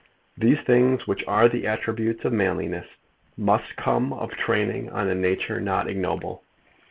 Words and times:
These 0.35 0.61
things, 0.61 1.05
which 1.05 1.23
are 1.27 1.47
the 1.47 1.67
attributes 1.67 2.25
of 2.25 2.33
manliness, 2.33 2.87
must 3.37 3.75
come 3.75 4.13
of 4.13 4.31
training 4.31 4.89
on 4.89 5.07
a 5.07 5.13
nature 5.13 5.61
not 5.61 5.87
ignoble. 5.87 6.43